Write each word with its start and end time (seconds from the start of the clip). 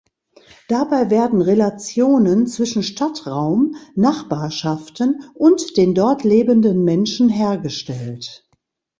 Dabei 0.67 1.11
werden 1.11 1.43
Relationen 1.43 2.47
zwischen 2.47 2.81
Stadtraum, 2.81 3.75
Nachbarschaften 3.93 5.23
und 5.35 5.77
den 5.77 5.93
dort 5.93 6.23
lebenden 6.23 6.83
Menschen 6.83 7.29
hergestellt. 7.29 8.49